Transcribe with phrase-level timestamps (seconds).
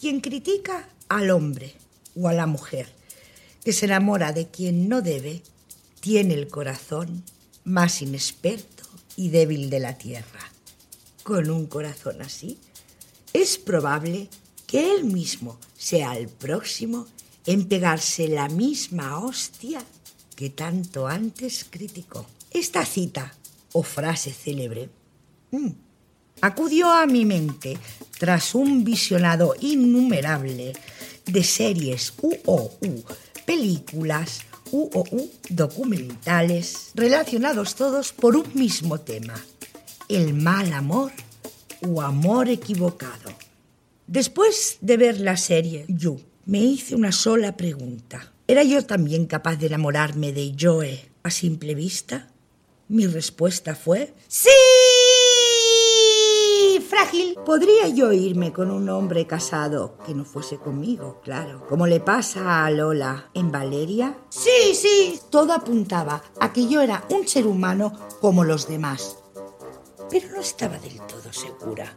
[0.00, 1.74] Quien critica al hombre
[2.14, 2.86] o a la mujer
[3.64, 5.42] que se enamora de quien no debe,
[6.00, 7.24] tiene el corazón
[7.64, 8.84] más inexperto
[9.16, 10.52] y débil de la tierra.
[11.24, 12.58] Con un corazón así,
[13.32, 14.28] es probable
[14.66, 17.06] que él mismo sea el próximo
[17.44, 19.84] en pegarse la misma hostia
[20.36, 22.24] que tanto antes criticó.
[22.52, 23.34] Esta cita
[23.72, 24.88] o frase célebre
[25.50, 25.87] mm,
[26.40, 27.78] acudió a mi mente
[28.18, 30.72] tras un visionado innumerable
[31.26, 33.04] de series UOU,
[33.46, 39.34] películas UOU, documentales, relacionados todos por un mismo tema,
[40.08, 41.12] el mal amor
[41.86, 43.32] o amor equivocado.
[44.06, 48.32] Después de ver la serie You, me hice una sola pregunta.
[48.46, 52.30] ¿Era yo también capaz de enamorarme de Joe a simple vista?
[52.88, 54.48] Mi respuesta fue ¡Sí!
[56.88, 57.36] Frágil.
[57.44, 61.66] ¿Podría yo irme con un hombre casado que no fuese conmigo, claro?
[61.68, 64.16] Como le pasa a Lola en Valeria.
[64.30, 65.20] Sí, sí.
[65.28, 69.18] Todo apuntaba a que yo era un ser humano como los demás.
[70.08, 71.94] Pero no estaba del todo segura.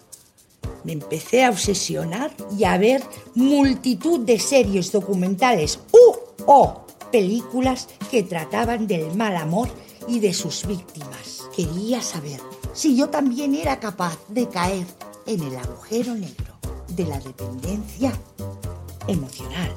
[0.83, 3.01] Me empecé a obsesionar y a ver
[3.33, 9.69] multitud de series documentales u o películas que trataban del mal amor
[10.09, 11.47] y de sus víctimas.
[11.55, 12.41] Quería saber
[12.73, 14.85] si yo también era capaz de caer
[15.25, 16.53] en el agujero negro
[16.89, 18.11] de la dependencia
[19.07, 19.71] emocional.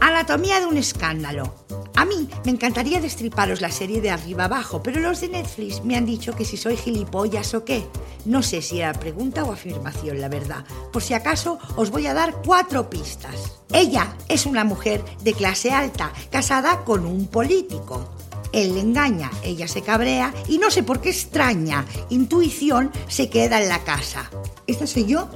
[0.00, 1.54] Anatomía de un escándalo.
[1.94, 5.96] A mí me encantaría destriparos la serie de arriba abajo, pero los de Netflix me
[5.96, 7.86] han dicho que si soy gilipollas o qué.
[8.24, 10.64] No sé si era pregunta o afirmación, la verdad.
[10.92, 13.60] Por si acaso, os voy a dar cuatro pistas.
[13.72, 18.08] Ella es una mujer de clase alta, casada con un político.
[18.52, 23.62] Él le engaña, ella se cabrea y no sé por qué extraña intuición se queda
[23.62, 24.30] en la casa.
[24.66, 25.28] Esta soy yo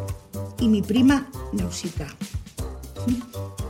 [0.60, 2.06] y mi prima Nausica.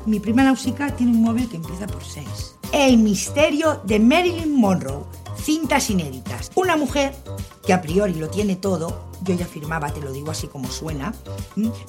[0.07, 2.27] Mi prima Nausica tiene un móvil que empieza por 6.
[2.73, 5.05] El misterio de Marilyn Monroe.
[5.47, 6.51] Cintas inéditas.
[6.57, 7.15] Una mujer
[7.65, 11.15] que a priori lo tiene todo, yo ya afirmaba, te lo digo así como suena,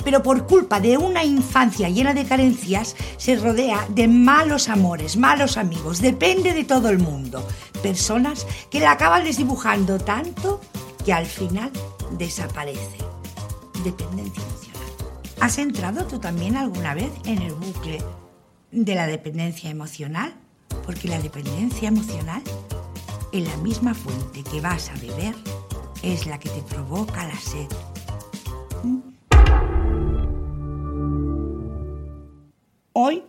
[0.04, 5.58] pero por culpa de una infancia llena de carencias, se rodea de malos amores, malos
[5.58, 7.48] amigos, depende de todo el mundo.
[7.82, 10.62] Personas que la acaban desdibujando tanto
[11.04, 11.72] que al final
[12.12, 13.00] desaparece.
[13.84, 14.92] Dependencia emocional.
[15.40, 18.04] ¿Has entrado tú también alguna vez en el bucle
[18.72, 20.36] de la dependencia emocional?
[20.86, 22.44] Porque la dependencia emocional,
[23.42, 25.36] la misma fuente que vas a beber,
[26.04, 27.68] es la que te provoca la sed.
[32.94, 33.24] Hoy,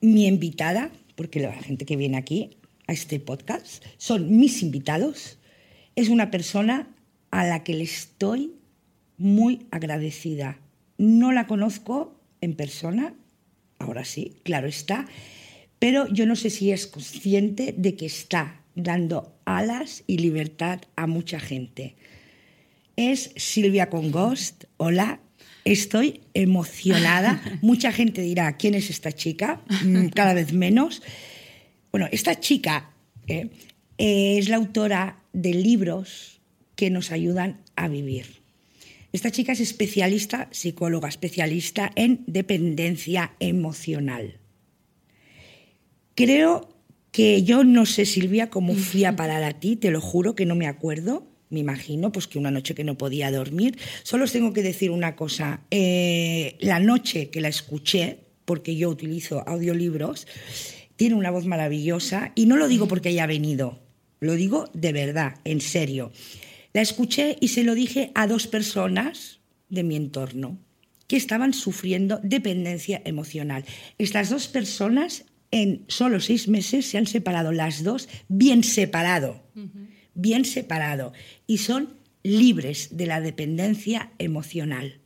[0.00, 5.38] mi invitada, porque la gente que viene aquí a este podcast son mis invitados,
[5.96, 6.94] es una persona
[7.30, 8.52] a la que le estoy
[9.16, 10.58] muy agradecida.
[10.98, 13.14] No la conozco en persona,
[13.78, 15.06] ahora sí, claro está,
[15.78, 21.06] pero yo no sé si es consciente de que está dando alas y libertad a
[21.06, 21.96] mucha gente.
[22.96, 24.64] Es Silvia Congost.
[24.76, 25.20] Hola,
[25.64, 27.42] estoy emocionada.
[27.62, 29.60] Mucha gente dirá, ¿quién es esta chica?
[29.84, 31.02] Mm, cada vez menos.
[31.92, 32.90] Bueno, esta chica
[33.26, 33.50] eh,
[33.98, 36.40] es la autora de libros
[36.74, 38.42] que nos ayudan a vivir.
[39.12, 44.38] Esta chica es especialista, psicóloga especialista en dependencia emocional.
[46.14, 46.77] Creo
[47.10, 50.46] que yo no sé, Silvia, cómo fui a parar a ti, te lo juro que
[50.46, 51.26] no me acuerdo.
[51.50, 53.78] Me imagino pues que una noche que no podía dormir.
[54.02, 55.62] Solo os tengo que decir una cosa.
[55.70, 60.26] Eh, la noche que la escuché, porque yo utilizo audiolibros,
[60.96, 63.78] tiene una voz maravillosa y no lo digo porque haya venido,
[64.20, 66.12] lo digo de verdad, en serio.
[66.74, 70.58] La escuché y se lo dije a dos personas de mi entorno
[71.06, 73.64] que estaban sufriendo dependencia emocional.
[73.96, 79.42] Estas dos personas en solo seis meses se han separado las dos, bien separado,
[80.14, 81.12] bien separado,
[81.46, 85.00] y son libres de la dependencia emocional.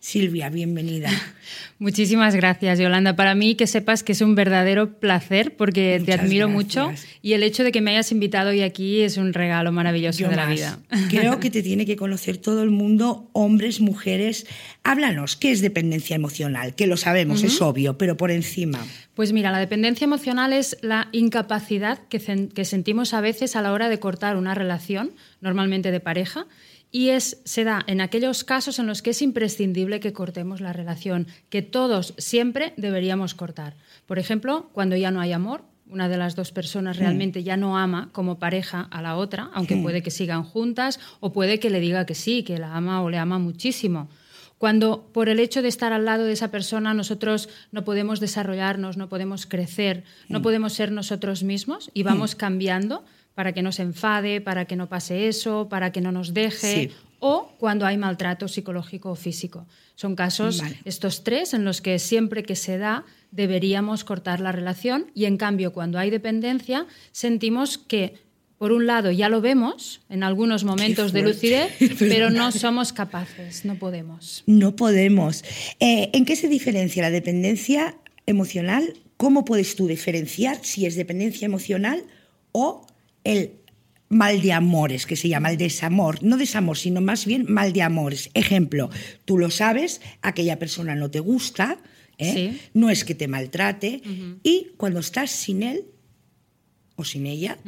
[0.00, 1.10] Silvia, bienvenida.
[1.80, 3.16] Muchísimas gracias, Yolanda.
[3.16, 7.42] Para mí que sepas que es un verdadero placer porque te admiro mucho y el
[7.42, 10.78] hecho de que me hayas invitado hoy aquí es un regalo maravilloso de la vida.
[11.10, 14.46] Creo que te tiene que conocer todo el mundo, hombres, mujeres.
[14.84, 16.76] Háblanos, ¿qué es dependencia emocional?
[16.76, 18.84] Que lo sabemos, es obvio, pero por encima.
[19.14, 23.72] Pues mira, la dependencia emocional es la incapacidad que, que sentimos a veces a la
[23.72, 26.46] hora de cortar una relación, normalmente de pareja,
[26.90, 30.72] y es, se da en aquellos casos en los que es imprescindible que cortemos la
[30.72, 33.76] relación, que todos siempre deberíamos cortar.
[34.06, 37.78] Por ejemplo, cuando ya no hay amor, una de las dos personas realmente ya no
[37.78, 41.80] ama como pareja a la otra, aunque puede que sigan juntas o puede que le
[41.80, 44.08] diga que sí, que la ama o le ama muchísimo.
[44.58, 48.96] Cuando por el hecho de estar al lado de esa persona nosotros no podemos desarrollarnos,
[48.96, 50.42] no podemos crecer, no mm.
[50.42, 53.04] podemos ser nosotros mismos y vamos cambiando
[53.38, 56.90] para que no se enfade, para que no pase eso, para que no nos deje,
[57.20, 59.64] o cuando hay maltrato psicológico o físico.
[59.94, 65.12] Son casos, estos tres, en los que siempre que se da deberíamos cortar la relación
[65.14, 68.14] y en cambio cuando hay dependencia sentimos que
[68.58, 71.70] por un lado ya lo vemos en algunos momentos de lucidez,
[72.00, 74.42] pero no somos capaces, no podemos.
[74.46, 75.44] No podemos.
[75.78, 77.94] Eh, ¿En qué se diferencia la dependencia
[78.26, 78.94] emocional?
[79.16, 82.02] ¿Cómo puedes tú diferenciar si es dependencia emocional
[82.50, 82.87] o
[83.28, 83.52] el
[84.08, 87.82] mal de amores, que se llama el desamor, no desamor, sino más bien mal de
[87.82, 88.30] amores.
[88.32, 88.88] Ejemplo,
[89.26, 91.78] tú lo sabes, aquella persona no te gusta,
[92.16, 92.58] ¿eh?
[92.72, 94.00] no es que te maltrate,
[94.42, 95.84] y cuando estás sin él
[96.96, 97.58] o sin ella,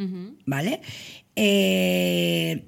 [0.47, 0.81] ¿vale?
[1.37, 2.65] Eh,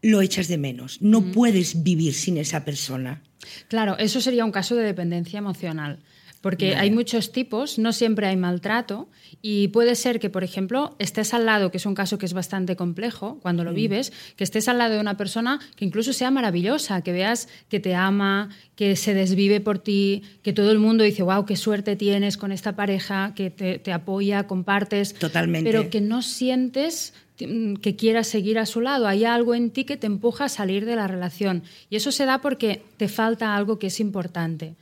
[0.00, 3.22] lo echas de menos, no puedes vivir sin esa persona.
[3.68, 5.98] Claro, eso sería un caso de dependencia emocional.
[6.40, 9.08] Porque hay muchos tipos, no siempre hay maltrato
[9.42, 12.32] y puede ser que, por ejemplo, estés al lado, que es un caso que es
[12.32, 13.74] bastante complejo cuando lo mm.
[13.74, 17.78] vives, que estés al lado de una persona que incluso sea maravillosa, que veas que
[17.78, 21.94] te ama, que se desvive por ti, que todo el mundo dice, wow, qué suerte
[21.94, 25.12] tienes con esta pareja, que te, te apoya, compartes.
[25.14, 25.70] Totalmente.
[25.70, 29.06] Pero que no sientes que quieras seguir a su lado.
[29.06, 31.62] Hay algo en ti que te empuja a salir de la relación.
[31.88, 34.74] Y eso se da porque te falta algo que es importante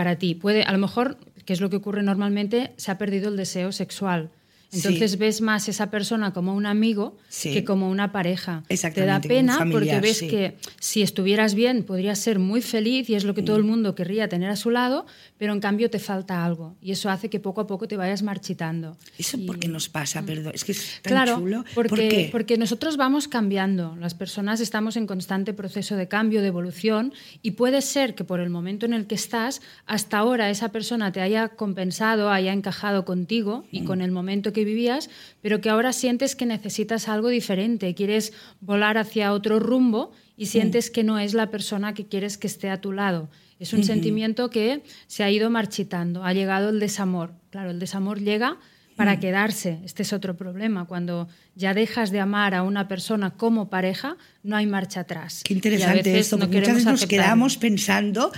[0.00, 0.34] para ti.
[0.34, 3.70] Puede, a lo mejor, que es lo que ocurre normalmente, se ha perdido el deseo
[3.70, 4.30] sexual.
[4.72, 8.62] Entonces ves más esa persona como un amigo que como una pareja.
[8.68, 13.24] Te da pena porque ves que si estuvieras bien podrías ser muy feliz y es
[13.24, 13.66] lo que todo el mm.
[13.66, 15.06] mundo querría tener a su lado,
[15.38, 18.22] pero en cambio te falta algo y eso hace que poco a poco te vayas
[18.22, 18.96] marchitando.
[19.18, 20.22] ¿Eso por qué nos pasa?
[20.22, 20.26] Mm.
[20.26, 21.64] Perdón, es que es tan claro, chulo.
[21.74, 27.12] Porque, porque nosotros vamos cambiando, las personas estamos en constante proceso de cambio, de evolución
[27.42, 31.10] y puede ser que por el momento en el que estás, hasta ahora esa persona
[31.10, 33.84] te haya compensado, haya encajado contigo y mm.
[33.84, 35.10] con el momento que vivías,
[35.40, 40.90] pero que ahora sientes que necesitas algo diferente, quieres volar hacia otro rumbo y sientes
[40.90, 43.28] que no es la persona que quieres que esté a tu lado.
[43.58, 47.32] Es un sentimiento que se ha ido marchitando, ha llegado el desamor.
[47.50, 48.58] Claro, el desamor llega
[48.96, 49.20] para mm.
[49.20, 49.78] quedarse.
[49.84, 50.86] Este es otro problema.
[50.86, 55.42] Cuando ya dejas de amar a una persona como pareja, no hay marcha atrás.
[55.44, 58.32] Qué interesante esto, porque muchas veces nos quedamos pensando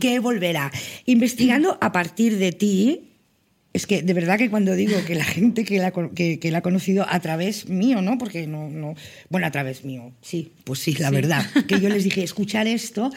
[0.00, 0.72] que volverá.
[1.04, 3.13] Investigando a partir de ti,
[3.74, 6.62] es que de verdad que cuando digo que la gente que la, que, la ha
[6.62, 8.16] conocido a través mío, ¿no?
[8.18, 8.94] Porque no, no,
[9.28, 13.10] bueno, a través mío, sí, pues sí, la verdad, que yo les dije, escuchar esto,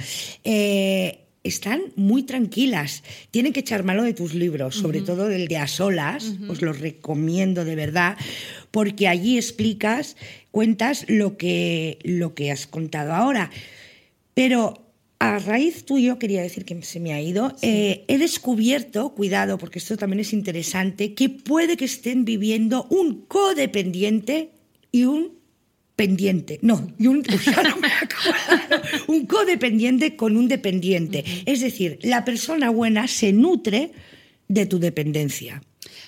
[0.43, 3.03] eh, están muy tranquilas.
[3.29, 6.79] Tienen que echar mano de tus libros, sobre todo del de A Solas, os los
[6.79, 8.17] recomiendo de verdad,
[8.71, 10.17] porque allí explicas,
[10.49, 13.51] cuentas lo que, lo que has contado ahora.
[14.33, 14.86] Pero
[15.19, 19.79] a raíz tuyo, quería decir que se me ha ido, eh, he descubierto, cuidado, porque
[19.79, 24.51] esto también es interesante, que puede que estén viviendo un codependiente
[24.91, 25.37] y un
[25.95, 26.59] pendiente.
[26.61, 27.23] No, y un,
[29.07, 31.25] un codependiente con un dependiente.
[31.45, 33.91] Es decir, la persona buena se nutre
[34.47, 35.61] de tu dependencia.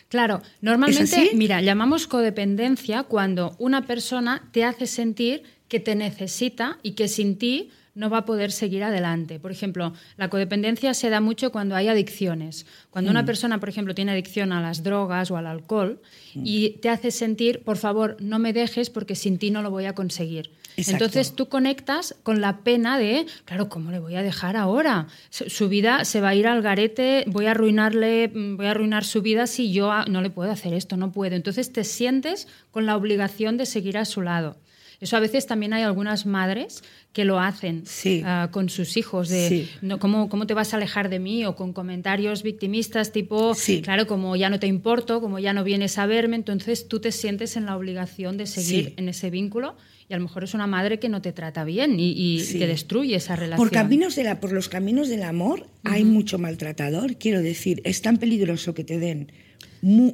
[0.07, 6.91] Claro, normalmente, mira, llamamos codependencia cuando una persona te hace sentir que te necesita y
[6.91, 9.39] que sin ti no va a poder seguir adelante.
[9.39, 12.65] Por ejemplo, la codependencia se da mucho cuando hay adicciones.
[12.91, 13.25] Cuando una mm.
[13.25, 15.99] persona, por ejemplo, tiene adicción a las drogas o al alcohol
[16.33, 16.41] mm.
[16.45, 19.83] y te hace sentir, por favor, no me dejes porque sin ti no lo voy
[19.83, 20.49] a conseguir.
[20.77, 25.07] Entonces tú conectas con la pena de, claro, ¿cómo le voy a dejar ahora?
[25.29, 29.03] Su vida se va a ir al garete, voy a arruinarle, mm, voy a arruinar
[29.03, 31.35] su vida si yo no le puedo hacer esto, no puedo.
[31.35, 34.55] Entonces te sientes con la obligación de seguir a su lado.
[35.01, 37.83] Eso a veces también hay algunas madres que lo hacen
[38.25, 39.67] ah, con sus hijos, de
[39.99, 41.45] ¿cómo, ¿cómo, te vas a alejar de mí?
[41.45, 45.97] O con comentarios victimistas tipo, claro, como ya no te importo, como ya no vienes
[45.97, 49.75] a verme, entonces tú te sientes en la obligación de seguir en ese vínculo
[50.09, 53.15] y a lo mejor es una madre que no te trata bien y, te destruye
[53.15, 53.67] esa relación.
[53.67, 58.01] Por, caminos de la, por los caminos del amor hay mucho maltratador, quiero decir, es
[58.01, 59.31] tan peligroso que te den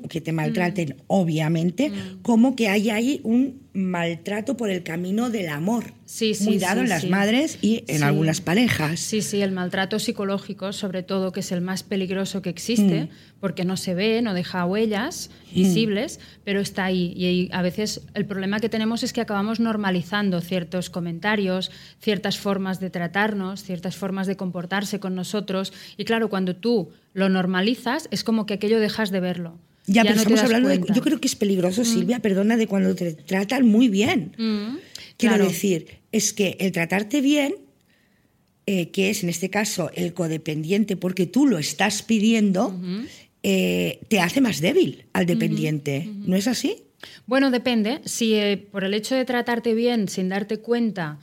[0.09, 1.01] que te maltraten, mm.
[1.07, 2.21] obviamente, mm.
[2.21, 5.93] como que hay ahí un maltrato por el camino del amor.
[6.05, 8.99] Sí, sí, muy dado en las madres y en algunas parejas.
[8.99, 13.09] Sí, sí, el maltrato psicológico, sobre todo, que es el más peligroso que existe, mm.
[13.39, 17.13] porque no se ve, no deja huellas visibles, pero está ahí.
[17.15, 22.79] Y a veces el problema que tenemos es que acabamos normalizando ciertos comentarios, ciertas formas
[22.79, 25.73] de tratarnos, ciertas formas de comportarse con nosotros.
[25.97, 29.54] Y claro, cuando tú lo normalizas, es como que aquello dejas de verlo.
[29.87, 31.85] Ya, pero estamos hablando de, Yo creo que es peligroso, mm.
[31.85, 34.35] Silvia, perdona, de cuando te tratan muy bien.
[34.37, 34.77] Mm,
[35.17, 37.55] Quiero decir, es que el tratarte bien
[38.67, 42.75] eh, que es en este caso el codependiente, porque tú lo estás pidiendo,
[43.43, 46.09] eh, te hace más débil al dependiente.
[46.25, 46.77] ¿No es así?
[47.27, 48.01] Bueno, depende.
[48.05, 51.19] Si eh, por el hecho de tratarte bien sin darte cuenta,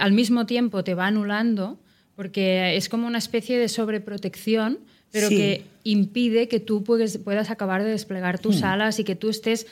[0.00, 1.78] al mismo tiempo te va anulando,
[2.16, 4.80] porque es como una especie de sobreprotección,
[5.12, 8.64] pero que impide que tú puedas acabar de desplegar tus hmm.
[8.64, 9.66] alas y que tú estés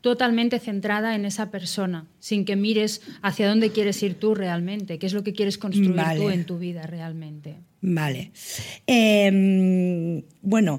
[0.00, 5.06] totalmente centrada en esa persona, sin que mires hacia dónde quieres ir tú realmente, qué
[5.06, 7.56] es lo que quieres construir tú en tu vida realmente.
[7.80, 8.32] Vale.
[8.86, 10.78] Em, bueno,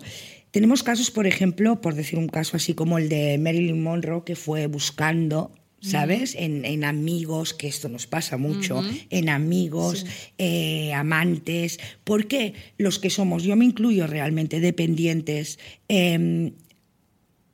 [0.51, 4.35] tenemos casos, por ejemplo, por decir un caso así como el de Marilyn Monroe, que
[4.35, 5.51] fue buscando
[5.81, 6.35] ¿sabes?
[6.37, 10.05] en, amigos, que esto nos pasa mucho, en amigos,
[10.37, 16.53] eh, amantes, porque los que somos, yo me incluyo realmente, dependientes, em,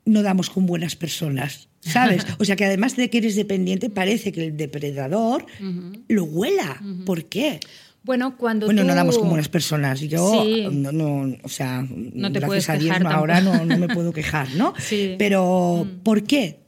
[0.06, 2.26] no damos con buenas personas, ¿sabes?
[2.40, 5.46] O sea que además de que eres dependiente, parece que el depredador
[6.08, 6.82] lo huela.
[7.06, 7.60] ¿Por qué?
[8.04, 10.00] Bueno, cuando bueno, no damos con buenas personas.
[10.02, 14.54] Yo, no, no, o sea, no te gracias a Dios, ahora no, me puedo quejar,
[14.54, 14.76] ¿no?
[15.18, 16.04] Pero, mm.
[16.04, 16.65] ¿por qué?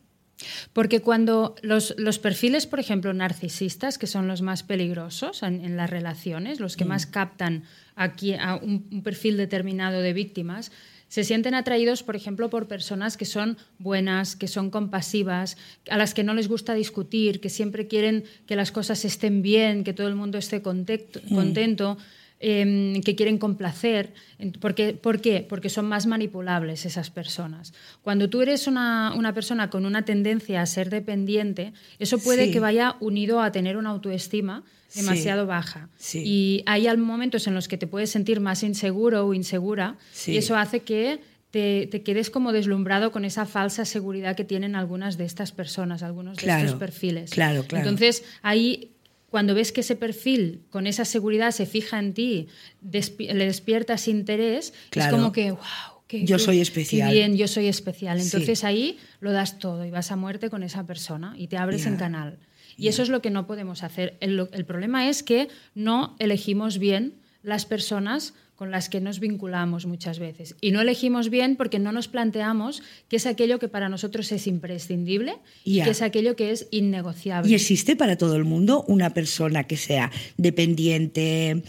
[0.73, 5.89] Porque cuando los, los, perfiles, por ejemplo, narcisistas, que son los más peligrosos en, las
[5.89, 6.89] relaciones, los que mm.
[6.89, 7.63] más captan
[7.95, 10.71] aquí a un perfil determinado de víctimas,
[11.09, 15.57] se sienten atraídos, por ejemplo, por personas que son buenas, que son compasivas,
[15.89, 19.83] a las que no les gusta discutir, que siempre quieren que las cosas estén bien,
[19.83, 21.33] que todo el mundo esté mm.
[21.33, 21.97] contento.
[22.39, 24.13] Em, que quieren complacer.
[24.61, 25.43] Porque, ¿Por qué?
[25.47, 27.73] Porque son más manipulables esas personas.
[28.03, 32.95] Cuando tú eres una, persona con una tendencia a ser dependiente, eso puede que vaya
[32.99, 34.63] unido a tener una autoestima
[34.93, 35.89] demasiado baja.
[36.13, 40.55] Y hay momentos en los que te puedes sentir más inseguro o insegura y eso
[40.55, 45.51] hace que te, quedes como deslumbrado con esa falsa seguridad que tienen algunas de estas
[45.51, 47.31] personas, algunos de estos perfiles.
[47.31, 47.87] Claro, claro.
[47.87, 48.91] Entonces, ahí
[49.29, 52.47] cuando ves que ese perfil con esa seguridad se fija en ti,
[52.81, 55.61] le despiertas interés, es como que, wow,
[56.07, 57.11] que, yo soy especial.
[57.11, 58.19] bien, yo soy especial.
[58.19, 61.85] Entonces ahí lo das todo y vas a muerte con esa persona y te abres
[61.85, 62.39] en canal.
[62.77, 64.17] Y eso es lo que no podemos hacer.
[64.21, 69.85] El, el problema es que no elegimos bien las personas con las que nos vinculamos
[69.85, 70.55] muchas veces.
[70.61, 74.47] Y no elegimos bien porque no nos planteamos qué es aquello que para nosotros es
[74.47, 77.51] imprescindible y qué es aquello que es innegociable.
[77.51, 81.61] ¿Y existe para todo el mundo una persona que sea dependiente,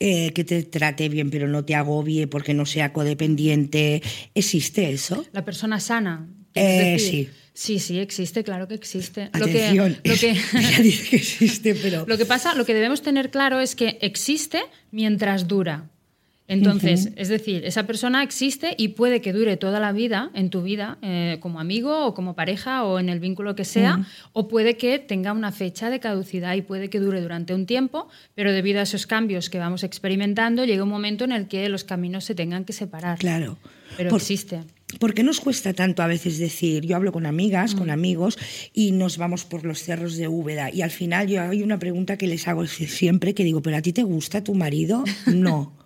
[0.00, 4.02] eh, que te trate bien pero no te agobie porque no sea codependiente?
[4.34, 5.24] ¿Existe eso?
[5.32, 6.28] La persona sana.
[6.54, 7.28] Eh, sí.
[7.54, 9.28] Sí, sí, existe, claro que existe.
[9.32, 12.04] Atención, lo que, ella dice que existe, pero...
[12.08, 15.90] Lo que pasa, lo que debemos tener claro es que existe mientras dura.
[16.48, 20.62] Entonces, es decir, esa persona existe y puede que dure toda la vida en tu
[20.62, 24.76] vida, eh, como amigo o como pareja o en el vínculo que sea, o puede
[24.76, 28.80] que tenga una fecha de caducidad y puede que dure durante un tiempo, pero debido
[28.80, 32.34] a esos cambios que vamos experimentando, llega un momento en el que los caminos se
[32.34, 33.18] tengan que separar.
[33.18, 33.56] Claro.
[33.96, 34.60] Pero existe.
[34.98, 37.92] ¿Por qué nos cuesta tanto a veces decir, yo hablo con amigas, con mm.
[37.92, 38.38] amigos,
[38.72, 40.70] y nos vamos por los cerros de Úbeda?
[40.70, 43.82] Y al final yo hay una pregunta que les hago siempre, que digo, ¿pero a
[43.82, 45.04] ti te gusta tu marido?
[45.26, 45.76] No.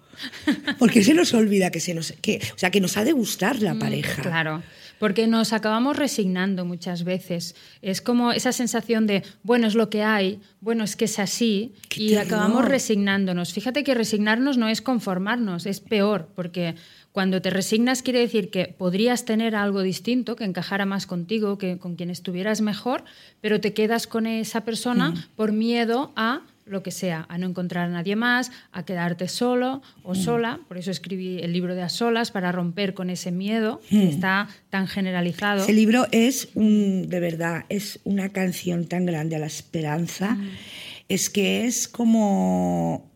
[0.78, 3.62] Porque se nos olvida que se nos, que, o sea, que nos ha de gustar
[3.62, 4.22] la mm, pareja.
[4.22, 4.62] Claro.
[4.98, 7.54] Porque nos acabamos resignando muchas veces.
[7.82, 11.74] Es como esa sensación de, bueno, es lo que hay, bueno, es que es así,
[11.94, 13.52] y acabamos resignándonos.
[13.52, 16.76] Fíjate que resignarnos no es conformarnos, es peor, porque
[17.16, 21.78] cuando te resignas quiere decir que podrías tener algo distinto, que encajara más contigo, que
[21.78, 23.04] con quien estuvieras mejor,
[23.40, 25.24] pero te quedas con esa persona mm.
[25.34, 29.80] por miedo a lo que sea, a no encontrar a nadie más, a quedarte solo
[30.02, 30.14] o mm.
[30.14, 30.60] sola.
[30.68, 34.08] Por eso escribí el libro de A Solas, para romper con ese miedo que mm.
[34.08, 35.62] está tan generalizado.
[35.62, 40.36] Ese libro es, un, de verdad, es una canción tan grande a la esperanza.
[41.08, 43.15] Es que es como...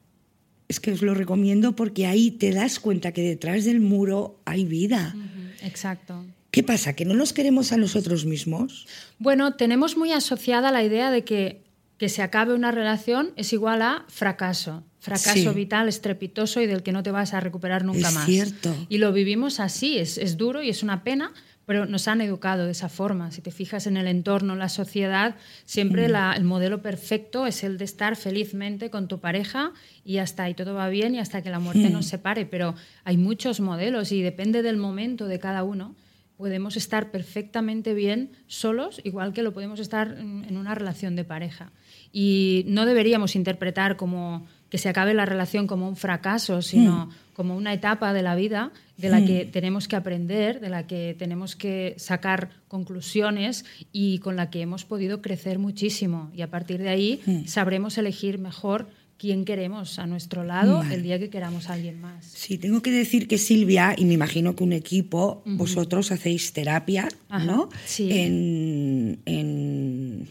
[0.71, 4.65] Es que os lo recomiendo porque ahí te das cuenta que detrás del muro hay
[4.65, 5.17] vida.
[5.63, 6.25] Exacto.
[6.53, 6.95] ¿Qué pasa?
[6.95, 8.87] ¿Que no nos queremos a nosotros mismos?
[9.19, 11.63] Bueno, tenemos muy asociada la idea de que
[12.01, 14.83] que se acabe una relación es igual a fracaso.
[15.01, 18.25] Fracaso vital estrepitoso y del que no te vas a recuperar nunca es más.
[18.25, 18.75] Cierto.
[18.89, 21.35] Y lo vivimos así, es, es, duro y es una pena,
[21.71, 23.31] pero nos han educado de esa forma.
[23.31, 25.37] Si te fijas en el entorno, en la sociedad,
[25.67, 26.17] siempre mm.
[26.35, 29.71] el modelo perfecto es el de estar felizmente con tu pareja
[30.05, 31.93] y hasta ahí todo va bien y hasta que la muerte mm.
[31.93, 32.45] nos separe.
[32.45, 32.75] Pero
[33.05, 35.95] hay muchos modelos y depende del momento de cada uno
[36.37, 41.71] podemos estar perfectamente bien solos, igual que lo podemos estar en una relación de pareja.
[42.13, 47.11] Y no deberíamos interpretar como que se acabe la relación como un fracaso, sino hmm.
[47.35, 49.51] como una etapa de la vida de la que hmm.
[49.51, 54.85] tenemos que aprender, de la que tenemos que sacar conclusiones y con la que hemos
[54.85, 56.31] podido crecer muchísimo.
[56.35, 57.47] Y a partir de ahí hmm.
[57.47, 58.89] sabremos elegir mejor
[59.21, 62.25] quién queremos a nuestro lado el día que queramos a alguien más.
[62.25, 67.07] Sí, tengo que decir que Silvia, y me imagino que un equipo, vosotros hacéis terapia,
[67.29, 67.69] ¿no?
[67.85, 68.09] Sí.
[68.11, 69.21] En,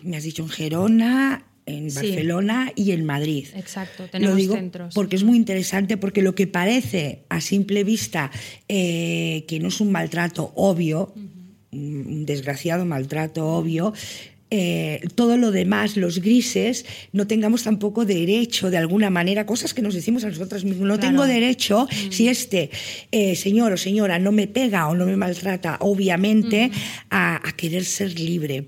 [0.01, 3.47] me has dicho, en Gerona, en Barcelona y en Madrid.
[3.55, 4.93] Exacto, tenemos lo digo centros.
[4.93, 8.31] Porque es muy interesante, porque lo que parece a simple vista
[8.67, 11.13] eh, que no es un maltrato obvio,
[11.71, 13.93] un desgraciado maltrato obvio,
[14.51, 19.83] eh, todo lo demás, los grises, no tengamos tampoco derecho, de alguna manera, cosas que
[19.83, 20.87] nos decimos a nosotros mismos.
[20.87, 22.11] No tengo derecho, mm.
[22.11, 22.71] si este
[23.11, 26.71] eh, señor o señora no me pega o no me maltrata, obviamente,
[27.11, 28.65] a, querer ser libre.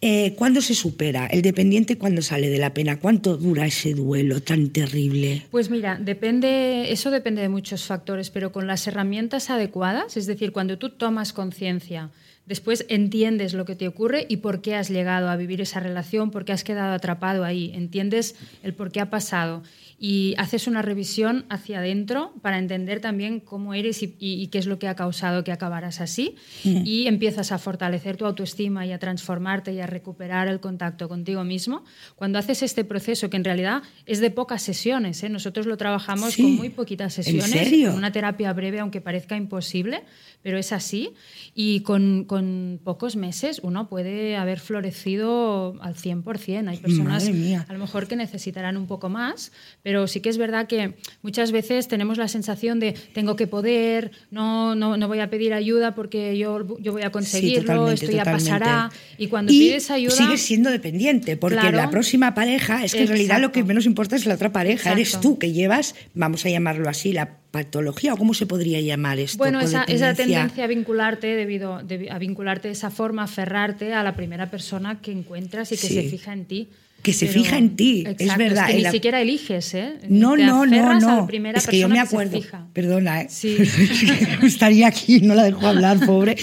[0.00, 1.26] Eh, ¿Cuándo se supera?
[1.26, 3.00] ¿El dependiente cuándo sale de la pena?
[3.00, 5.46] ¿Cuánto dura ese duelo tan terrible?
[5.50, 10.52] Pues mira, depende, eso depende de muchos factores, pero con las herramientas adecuadas, es decir,
[10.52, 12.10] cuando tú tomas conciencia
[12.48, 16.30] Después entiendes lo que te ocurre y por qué has llegado a vivir esa relación,
[16.30, 19.62] por qué has quedado atrapado ahí, entiendes el por qué ha pasado
[20.00, 24.78] y haces una revisión hacia adentro para entender también cómo eres y, qué es lo
[24.78, 26.82] que ha causado que acabaras así mm.
[26.84, 31.42] y empiezas a fortalecer tu autoestima y a transformarte y a recuperar el contacto contigo
[31.42, 31.84] mismo.
[32.14, 35.28] Cuando haces este proceso, que en realidad es de pocas sesiones, ¿eh?
[35.28, 40.04] nosotros lo trabajamos con muy poquitas sesiones, ¿En una terapia breve aunque parezca imposible,
[40.42, 41.14] pero es así
[41.54, 46.68] y con, con pocos meses uno puede haber florecido al 100%.
[46.68, 49.52] Hay personas a lo mejor que necesitarán un poco más,
[49.82, 54.12] pero sí que es verdad que muchas veces tenemos la sensación de tengo que poder,
[54.30, 58.24] no, no, no voy a pedir ayuda porque yo, yo voy a conseguirlo, esto ya
[58.24, 58.90] pasará.
[59.16, 60.14] Y cuando pides ayuda...
[60.14, 64.16] Sigues siendo dependiente, porque la próxima pareja, es que en realidad lo que menos importa
[64.16, 68.16] es la otra pareja, eres tú que llevas, vamos a llamarlo así, la patología o
[68.16, 69.38] cómo se podría llamar esto.
[69.38, 74.14] Bueno, esa, esa, tendencia a vincularte debido a vincularte de esa forma, aferrarte a la
[74.14, 76.68] primera persona que encuentras y que se fija en ti
[77.02, 78.68] que se fija en ti, es verdad.
[78.68, 79.94] Es que ni siquiera eliges, ¿eh?
[80.08, 81.28] No, no, no, no.
[81.54, 82.40] es que yo me acuerdo,
[82.72, 83.26] perdona, ¿eh?
[83.30, 83.56] Sí.
[84.42, 86.36] estaría aquí, no la dejo hablar, pobre.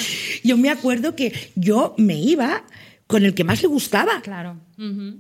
[0.44, 2.64] Yo me acuerdo que yo me iba
[3.08, 4.22] con el que más le gustaba.
[4.24, 4.60] Claro.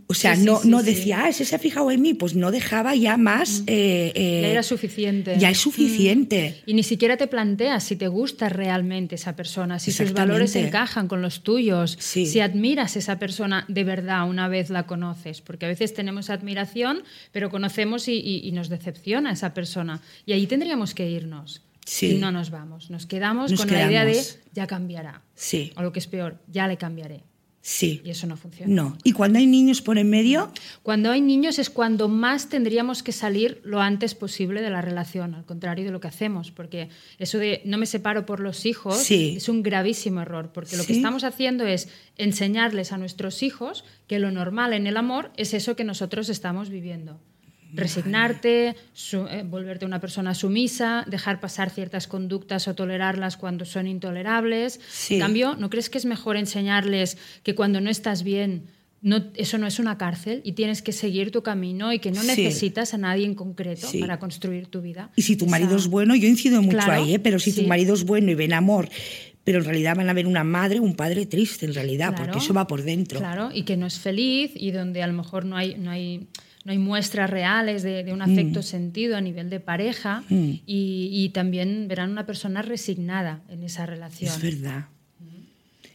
[0.07, 2.95] O sea, no, no decía, ah, ese se ha fijado en mí, pues no dejaba
[2.95, 3.63] ya más.
[3.67, 5.37] Eh, eh, ya era suficiente.
[5.37, 6.63] Ya es suficiente.
[6.65, 11.07] Y ni siquiera te planteas si te gusta realmente esa persona, si sus valores encajan
[11.07, 15.41] con los tuyos, si admiras a esa persona de verdad una vez la conoces.
[15.41, 20.01] Porque a veces tenemos admiración, pero conocemos y, nos decepciona esa persona.
[20.25, 21.61] Y ahí tendríamos que irnos.
[22.01, 22.89] Y no nos vamos.
[22.89, 24.19] Nos quedamos con la idea de
[24.53, 25.21] ya cambiará.
[25.35, 25.71] Sí.
[25.75, 27.23] O lo que es peor, ya le cambiaré.
[27.67, 27.99] Sí.
[28.05, 28.71] Y eso no funciona.
[28.71, 28.95] No.
[29.03, 30.51] ¿Y cuando hay niños por en medio?
[30.83, 35.33] Cuando hay niños es cuando más tendríamos que salir lo antes posible de la relación,
[35.33, 39.09] al contrario de lo que hacemos, porque eso de no me separo por los hijos
[39.09, 44.19] es un gravísimo error, porque lo que estamos haciendo es enseñarles a nuestros hijos que
[44.19, 47.19] lo normal en el amor es eso que nosotros estamos viviendo
[47.75, 54.79] resignarte, eh, volverte una persona sumisa, dejar pasar ciertas conductas o tolerarlas cuando son intolerables.
[55.09, 58.63] En cambio, ¿no crees que es mejor enseñarles que cuando no estás bien,
[59.01, 62.23] no, eso no es una cárcel y tienes que seguir tu camino y que no
[62.23, 65.11] necesitas a nadie en concreto para construir tu vida?
[65.15, 67.19] Y si tu marido es bueno, yo incido mucho ahí, ¿eh?
[67.19, 68.89] pero si tu marido es bueno y ven amor
[69.45, 72.39] pero en realidad van a ver una madre o un padre triste en realidad, porque
[72.39, 73.19] eso va por dentro.
[73.19, 76.27] Claro, y que no es feliz y donde a lo mejor no hay, no hay
[76.65, 78.63] no hay muestras reales de, un afecto mm.
[78.63, 80.51] sentido a nivel de pareja mm.
[80.65, 84.33] y, también verán una persona resignada en esa relación.
[84.33, 84.87] Es verdad.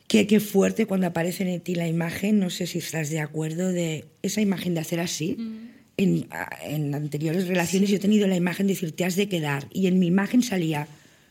[0.06, 3.68] Qué, qué, fuerte cuando aparece en ti la imagen, no sé si estás de acuerdo,
[3.68, 5.36] de esa imagen de hacer así.
[5.38, 5.70] Mm.
[5.96, 6.28] En,
[6.64, 9.66] en, anteriores relaciones yo he tenido la imagen de decir, te has de quedar.
[9.72, 10.86] Y en mi imagen salía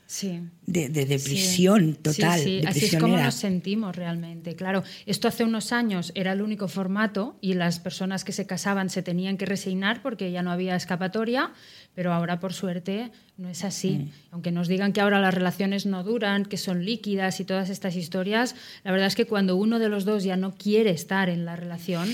[0.09, 0.41] sí.
[0.65, 2.39] de, de depresión total.
[2.39, 4.55] Sí, Así es como nos sentimos realmente.
[4.55, 8.89] Claro, esto hace unos años era el único formato y las personas que se casaban
[8.89, 11.51] se tenían que resignar porque ya no había escapatoria,
[11.93, 14.09] pero ahora por suerte no es así.
[14.31, 17.95] Aunque nos digan que ahora las relaciones no duran, que son líquidas y todas estas
[17.95, 21.45] historias, la verdad es que cuando uno de los dos ya no quiere estar en
[21.45, 22.09] la relación,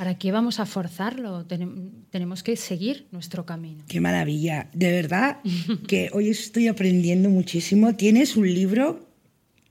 [0.00, 1.44] ¿Para qué vamos a forzarlo?
[2.08, 3.84] tenemos que seguir nuestro camino.
[3.86, 4.70] Qué maravilla.
[4.72, 5.40] De verdad
[5.86, 7.94] que hoy estoy aprendiendo muchísimo.
[7.94, 9.10] Tienes un libro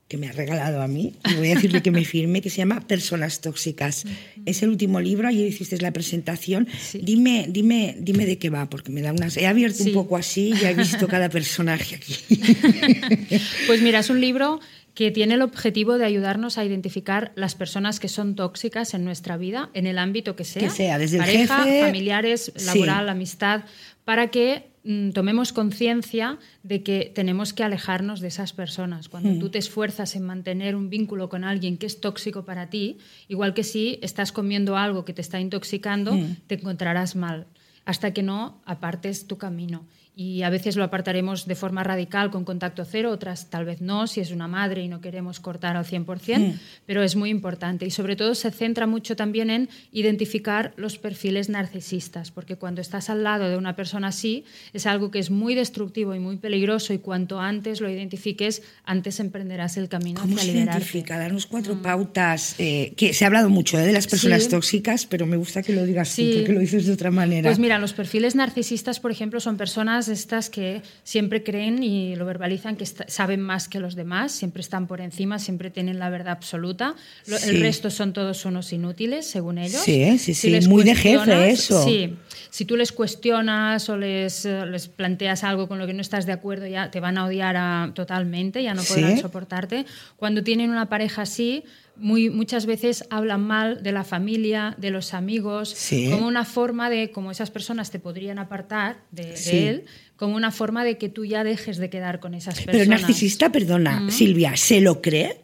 [0.06, 2.58] que me ha regalado a mí, y voy a decirle que me firme, que se
[2.58, 4.04] llama Personas Tóxicas.
[4.44, 6.66] Es el último libro, ayer hiciste la presentación.
[6.94, 9.36] Dime, dime, dime de qué va, porque me da unas...
[9.36, 12.16] He abierto un poco así y he visto cada personaje aquí.
[13.68, 14.58] pues mira, es un libro
[15.00, 19.38] que tiene el objetivo de ayudarnos a identificar las personas que son tóxicas en nuestra
[19.38, 23.62] vida, en el ámbito que sea, sea desde pareja, el familiares, laboral, amistad,
[24.04, 29.08] para que mm, tomemos conciencia de que tenemos que alejarnos de esas personas.
[29.08, 29.38] Cuando mm.
[29.38, 33.54] tú te esfuerzas en mantener un vínculo con alguien que es tóxico para ti, igual
[33.54, 36.36] que si estás comiendo algo que te está intoxicando, mm.
[36.46, 37.46] te encontrarás mal.
[37.86, 42.44] hasta que no apartes tu camino y a veces lo apartaremos de forma radical con
[42.44, 45.84] contacto cero, otras tal vez no, si es una madre y no queremos cortar al
[45.84, 46.58] 100%, mm.
[46.84, 51.48] pero es muy importante y sobre todo se centra mucho también en identificar los perfiles
[51.48, 55.54] narcisistas, porque cuando estás al lado de una persona así es algo que es muy
[55.54, 60.52] destructivo y muy peligroso y cuanto antes lo identifiques, antes emprenderás el camino ¿Cómo hacia
[60.52, 61.18] se identifica?
[61.18, 61.82] Darnos cuatro mm.
[61.82, 65.62] pautas, eh, que se ha hablado mucho eh, de las personas tóxicas, pero me gusta
[65.62, 67.48] que lo digas tú, porque lo dices de otra manera.
[67.48, 72.24] Pues mira, los perfiles narcisistas, por ejemplo, son personas estas que siempre creen y lo
[72.24, 76.32] verbalizan que saben más que los demás, siempre están por encima, siempre tienen la verdad
[76.32, 76.94] absoluta.
[77.26, 79.82] El resto son todos unos inútiles, según ellos.
[79.82, 81.84] Sí, sí, sí, muy de jefe eso.
[81.84, 82.16] Sí,
[82.50, 86.32] si tú les cuestionas o les, les, planteas algo con lo que no estás de
[86.32, 89.86] acuerdo, ya te van a odiar totalmente, ya no podrán soportarte.
[90.16, 91.64] Cuando tienen una pareja así,
[92.00, 95.76] muy, muchas veces hablan mal de la familia, de los amigos,
[96.10, 99.34] como una forma de, como esas personas te podrían apartar de,
[99.68, 99.84] él,
[100.16, 102.72] como una forma de que tú ya dejes de quedar con esas personas.
[102.72, 105.40] Pero el narcisista, perdona, Silvia, ¿se lo cree?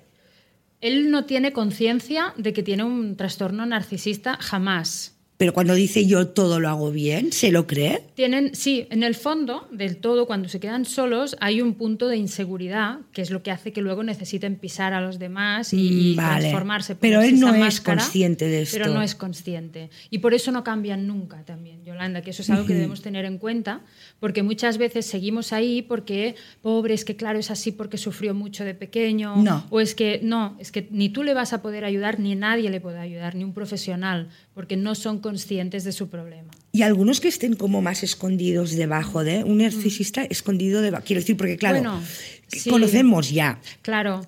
[0.80, 5.15] Él no tiene conciencia de que tiene un trastorno narcisista jamás.
[5.36, 8.02] Pero cuando dice yo todo lo hago bien, ¿se lo cree?
[8.14, 12.16] Tienen, sí, en el fondo, del todo, cuando se quedan solos, hay un punto de
[12.16, 16.16] inseguridad, que es lo que hace que luego necesiten pisar a los demás y, mm,
[16.16, 16.94] transformarse.
[16.94, 18.78] Pero él no es consciente de esto.
[18.78, 19.90] Pero no es consciente.
[20.08, 23.26] Y por eso no cambian nunca también, Yolanda, que eso es algo que debemos tener
[23.26, 23.82] en cuenta,
[24.20, 28.64] porque muchas veces seguimos ahí porque, pobre, es que claro, es así porque sufrió mucho
[28.64, 29.36] de pequeño.
[29.36, 29.66] No.
[29.70, 32.70] O es que no, es que ni tú le vas a poder ayudar, ni nadie
[32.70, 36.50] le puede ayudar, ni un profesional, porque no son conscientes de su problema.
[36.72, 41.04] Y algunos que estén como más escondidos debajo de un narcisista escondido debajo.
[41.06, 42.00] Quiero decir, porque claro,
[42.68, 43.58] conocemos ya.
[43.82, 44.26] Claro.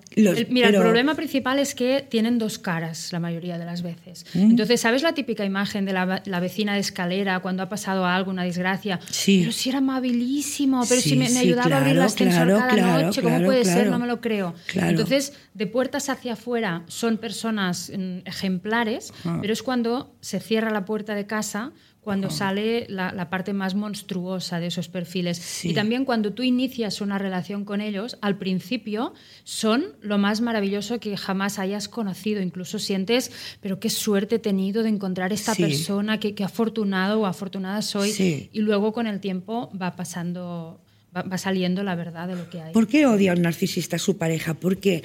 [0.49, 4.25] mira, el problema principal es que tienen dos caras la mayoría de las veces.
[4.33, 4.51] ¿Mm?
[4.51, 8.43] Entonces, ¿sabes la típica imagen de la, vecina de escalera cuando ha pasado algo, una
[8.43, 8.99] desgracia?
[9.09, 9.39] Sí.
[9.41, 13.43] Pero si era amabilísimo, pero si me, ayudaba a abrir el ascensor cada noche, ¿cómo
[13.43, 13.89] puede ser?
[13.89, 14.53] No me lo creo.
[14.73, 19.39] Entonces, de puertas hacia afuera son personas mm, ejemplares, ah.
[19.41, 21.71] pero es cuando se cierra la puerta de casa
[22.09, 25.63] cuando sale la, parte más monstruosa de esos perfiles.
[25.63, 30.99] Y también cuando tú inicias una relación con ellos, al principio son lo más maravilloso
[30.99, 32.41] que jamás hayas conocido.
[32.41, 37.83] Incluso sientes, pero qué suerte he tenido de encontrar esta persona, qué, afortunado o afortunada
[37.83, 38.49] soy.
[38.51, 40.81] Y luego con el tiempo va pasando
[41.15, 42.73] va, saliendo la verdad de lo que hay.
[42.73, 44.55] ¿Por qué odia un narcisista a su pareja?
[44.55, 45.03] Porque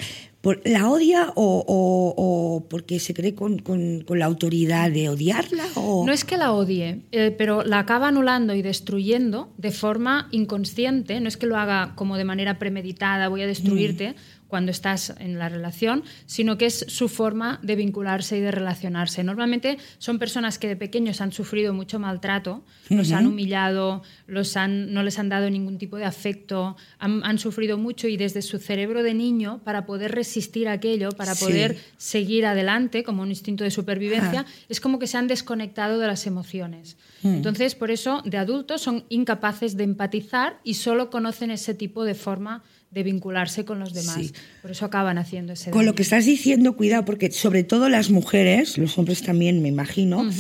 [0.65, 3.63] ¿La odia o, porque se cree con,
[4.09, 5.65] la autoridad de odiarla?
[5.75, 6.05] O...
[6.07, 11.21] No es que la odie, eh, pero la acaba anulando y destruyendo de forma inconsciente.
[11.21, 15.13] No es que lo haga como de manera premeditada, voy a destruirte, mm cuando estás
[15.19, 19.25] en la relación, sino que es su forma de vincularse y de relacionarse.
[19.25, 24.93] Normalmente son personas que de pequeños han sufrido mucho maltrato, los han humillado, los han,
[24.93, 29.03] no les han dado ningún tipo de afecto, han, sufrido mucho y desde su cerebro
[29.03, 30.34] de niño, para poder resistir
[30.69, 35.29] aquello, para poder seguir adelante como un instinto de supervivencia, es como que se han
[35.29, 36.97] desconectado de las emociones.
[37.23, 37.35] Mm.
[37.35, 42.15] Entonces, por eso, de adultos son incapaces de empatizar y solo conocen ese tipo de
[42.15, 44.33] forma de vincularse con los demás.
[44.63, 48.11] Por eso acaban haciendo ese Con lo que estás diciendo, cuidado, porque sobre todo las
[48.11, 50.31] mujeres, los hombres también, me imagino,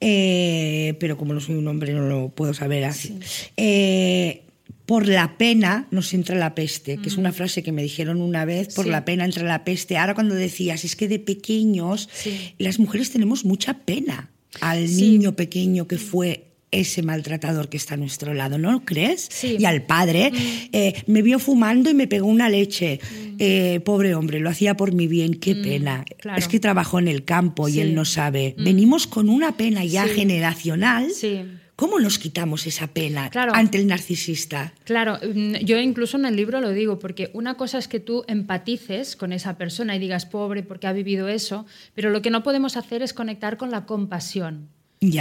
[0.00, 3.18] eh, pero como no soy un hombre no lo puedo saber así.
[3.56, 4.42] Eh,
[4.86, 8.44] por la pena nos entra la peste, que es una frase que me dijeron una
[8.44, 9.96] vez, por la pena entra la peste.
[9.96, 12.08] Ahora cuando decías, es que de pequeños
[12.58, 17.96] las mujeres tenemos mucha pena al niño pequeño que fue ese maltratador que está a
[17.98, 19.28] nuestro lado, ¿no lo crees?
[19.44, 20.36] Y al padre, mm.
[20.72, 22.98] eh, me vio fumando y me pegó una leche.
[23.02, 23.36] Mm.
[23.38, 26.04] Eh, pobre hombre, lo hacía por mi bien, qué mm, pena.
[26.36, 28.54] Es que trabajó en el campo y él no sabe.
[28.58, 31.08] Venimos con una pena ya generacional.
[31.82, 34.72] ¿Cómo nos quitamos esa pena ante el narcisista?
[34.84, 35.18] Claro,
[35.64, 39.32] yo incluso en el libro lo digo, porque una cosa es que tú empatices con
[39.32, 41.66] esa persona y digas, pobre, porque ha vivido eso,
[41.96, 44.68] pero lo que no podemos hacer es conectar con la compasión.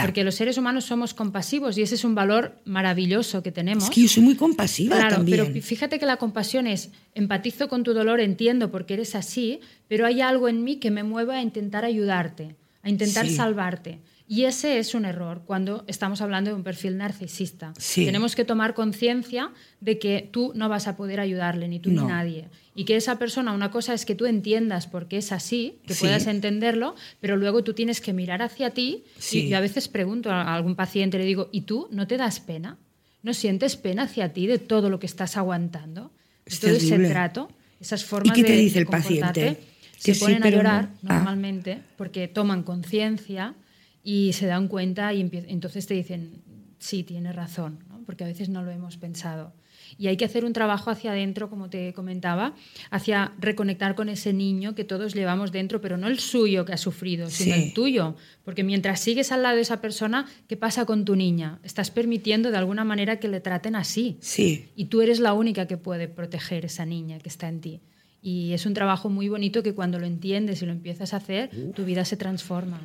[0.04, 3.86] Porque los seres humanos somos compasivos y ese es un valor maravilloso que tenemos.
[3.86, 7.82] Es que yo soy muy compasiva claro, Pero fíjate que la compasión es empatizo con
[7.82, 11.42] tu dolor, entiendo porque eres así, pero hay algo en mí que me mueve a
[11.42, 13.98] intentar ayudarte, a intentar salvarte.
[14.32, 17.74] Y ese es un error cuando estamos hablando de un perfil narcisista.
[17.96, 21.98] Tenemos que tomar conciencia de que tú no vas a poder ayudarle, ni tú ni
[21.98, 22.48] nadie.
[22.74, 25.96] Y que esa persona, una cosa es que tú entiendas por qué es así, que
[25.96, 29.04] puedas entenderlo, pero luego tú tienes que mirar hacia ti.
[29.34, 32.40] Y yo a veces pregunto a algún paciente, le digo, ¿y tú no te das
[32.40, 32.78] pena?
[33.24, 36.10] ¿No sientes pena hacia ti de todo lo que estás aguantando?
[36.46, 37.50] De todo ese trato,
[37.82, 39.58] esas formas ¿Y qué te dice el paciente?
[39.98, 41.16] Se ponen a llorar ah.
[41.16, 43.56] normalmente porque toman conciencia
[44.04, 46.42] y se dan cuenta y entonces te dicen,
[46.80, 48.04] sí, tiene razón, ¿no?
[48.06, 49.54] porque a veces no lo hemos pensado.
[49.98, 52.56] Y hay que hacer un trabajo hacia adentro, como te comentaba,
[52.90, 56.78] hacia reconectar con ese niño que todos llevamos dentro, pero no el suyo que ha
[56.78, 58.16] sufrido, sino el tuyo.
[58.44, 61.60] Porque mientras sigues al lado de esa persona, ¿qué pasa con tu niña?
[61.64, 64.18] Estás permitiendo de alguna manera que le traten así.
[64.22, 64.70] Sí.
[64.76, 67.82] Y tú eres la única que puede proteger esa niña que está en ti.
[68.22, 71.50] Y es un trabajo muy bonito que cuando lo entiendes y lo empiezas a hacer,
[71.76, 72.80] tu vida se transforma.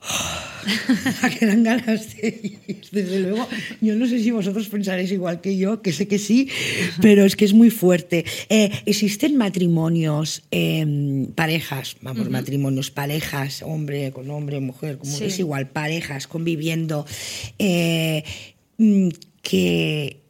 [1.38, 2.80] que dan ganas de ir.
[2.92, 3.46] Desde luego,
[3.80, 6.48] yo no sé si vosotros pensaréis igual que yo, que sé que sí,
[7.00, 8.24] pero es que es muy fuerte.
[8.48, 15.68] Eh, existen matrimonios, eh, parejas, vamos, matrimonios, parejas, hombre con hombre, mujer, como es igual,
[15.68, 17.06] parejas conviviendo,
[17.58, 18.24] eh,
[18.78, 19.08] mm,
[19.42, 20.27] que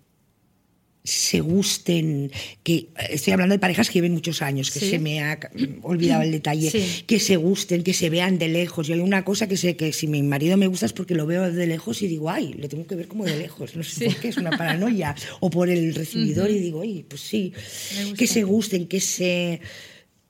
[1.09, 2.31] se gusten,
[2.63, 5.39] que estoy hablando de parejas que lleven muchos años, que se me ha
[5.83, 6.71] olvidado el detalle,
[7.07, 8.89] que se gusten, que se vean de lejos.
[8.89, 11.27] Y hay una cosa que sé que si mi marido me gusta es porque lo
[11.27, 14.07] veo de lejos y digo, ay, le tengo que ver como de lejos, no sé
[14.07, 15.15] por qué, es una paranoia.
[15.41, 17.53] O por el recibidor y digo, ay, pues sí,
[18.17, 19.61] que se gusten, que se...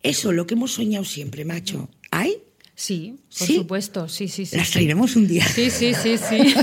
[0.02, 1.88] Eso, lo que hemos soñado siempre, macho.
[2.12, 2.36] ¿Hay?
[2.76, 4.56] Sí, por supuesto, sí, sí, sí.
[4.56, 5.44] Las traeremos un día.
[5.46, 6.54] Sí, sí, sí, sí.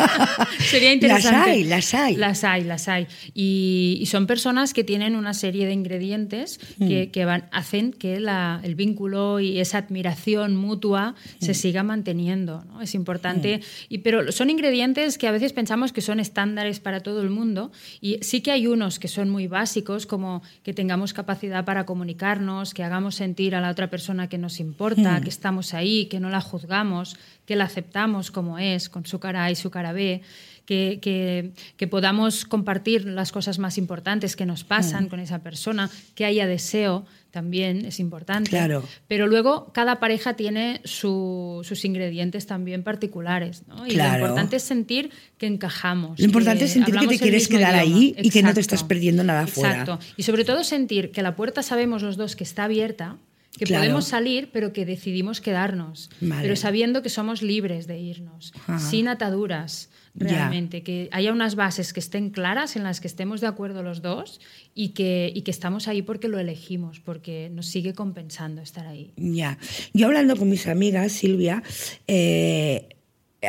[0.60, 1.38] Sería interesante.
[1.38, 2.16] Las hay, las hay.
[2.16, 3.06] Las hay, las hay.
[3.34, 7.26] Y, son personas que tienen una serie de ingredientes que, mm.
[7.26, 11.54] van, hacen que el vínculo y esa admiración mutua se mm.
[11.54, 12.64] siga manteniendo.
[12.68, 12.80] ¿no?
[12.80, 13.58] Es importante.
[13.58, 13.60] Mm.
[13.88, 17.72] Y, pero son ingredientes que a veces pensamos que son estándares para todo el mundo.
[18.00, 22.72] Y sí que hay unos que son muy básicos, como que tengamos capacidad para comunicarnos,
[22.72, 26.30] que hagamos sentir a la otra persona que nos importa, que estamos ahí, que no
[26.30, 30.22] la juzgamos, que la aceptamos como es, con su cara A y su cara B,
[30.66, 35.08] que, que, podamos compartir las cosas más importantes que nos pasan mm.
[35.08, 38.50] con esa persona, que haya deseo también es importante.
[38.50, 38.84] Claro.
[39.08, 43.64] Pero luego cada pareja tiene sus ingredientes también particulares.
[43.66, 43.86] ¿no?
[43.86, 46.18] Y lo importante es sentir que encajamos.
[46.18, 49.24] Lo importante es sentir que te quieres quedar ahí y que no te estás perdiendo
[49.24, 49.80] nada fuera.
[49.80, 49.98] Exacto.
[50.16, 53.18] Y sobre todo sentir que la puerta sabemos los dos que está abierta
[53.56, 59.08] que podemos salir, pero que decidimos quedarnos, pero sabiendo que somos libres de irnos, sin
[59.08, 63.82] ataduras realmente, que haya unas bases que estén claras, en las que estemos de acuerdo
[63.82, 64.40] los dos
[64.74, 69.12] y que, y que estamos ahí porque lo elegimos, porque nos sigue compensando estar ahí.
[69.16, 69.58] Ya,
[69.92, 71.62] yo hablando con mis amigas, Silvia,
[72.06, 72.93] eh,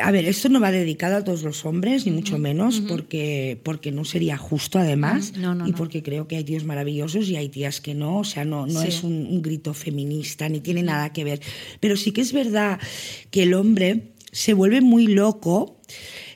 [0.02, 3.92] a ver, esto no va dedicado a todos los hombres, ni mucho menos, porque, porque
[3.92, 5.32] no sería justo además,
[5.66, 8.66] y porque creo que hay tíos maravillosos y hay tías que no, o sea, no,
[8.66, 11.40] no es un, grito feminista, ni tiene nada que ver.
[11.80, 12.80] Pero sí que es verdad
[13.30, 15.80] que el hombre se vuelve muy loco,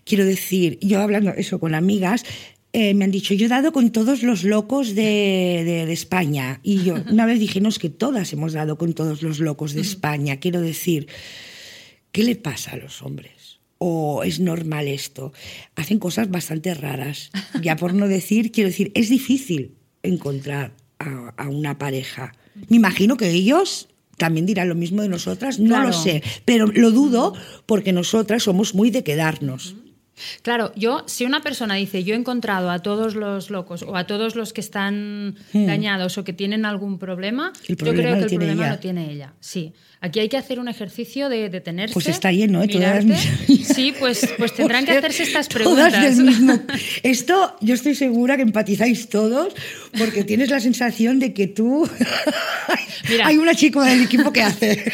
[0.05, 2.25] quiero decir, yo hablando eso con amigas,
[2.73, 6.61] eh, me han dicho, yo he dado con todos los locos de, de, España.
[6.63, 9.75] Y yo una vez dije, no, es que todas hemos dado con todos los locos
[9.75, 10.39] de España.
[10.39, 11.09] Quiero decir,
[12.13, 13.40] ¿qué le pasa a los hombres?
[13.83, 15.33] O es normal esto.
[15.75, 17.31] Hacen cosas bastante raras.
[17.63, 22.33] Ya por no decir, quiero decir, es difícil encontrar a, una pareja.
[22.69, 23.89] Me imagino que ellos
[24.19, 27.33] también dirán lo mismo de nosotras, no lo sé, pero lo dudo
[27.65, 29.75] porque nosotras somos muy de quedarnos.
[30.43, 34.07] Claro, yo, si una persona dice yo he encontrado a todos los locos o a
[34.07, 35.65] todos los que están hmm.
[35.65, 39.33] dañados o que tienen algún problema, yo creo que el problema lo tiene ella.
[39.41, 39.73] Sí.
[40.03, 41.93] Aquí hay que hacer un ejercicio de detenerse.
[41.93, 42.69] Pues está lleno, ¿eh?
[42.69, 43.05] Todas
[43.47, 45.93] Sí, pues, pues tendrán que hacerse estas preguntas.
[45.93, 46.59] Todas del mismo.
[47.03, 49.55] Esto yo estoy segura que empatizáis todos
[49.99, 51.87] porque tienes la sensación de que tú...
[53.25, 54.93] Hay una chica del equipo que hace.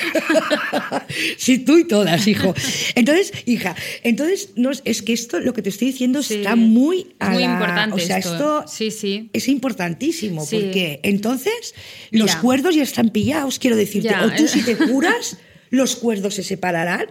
[1.36, 2.54] sí, tú y todas, hijo.
[2.94, 7.14] Entonces, hija, entonces no, es que esto, lo que te estoy diciendo, está muy...
[7.20, 7.94] muy importante.
[7.94, 9.28] O sea, esto, sí, sí.
[9.32, 11.74] es importantísimo porque entonces
[12.10, 14.14] los cuerdos ya están pillados, quiero decirte.
[14.16, 14.76] O tú si te
[15.70, 17.06] los cuerdos se separarán.